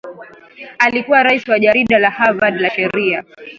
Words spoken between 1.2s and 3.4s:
rais wa jarida la Harvard la sheria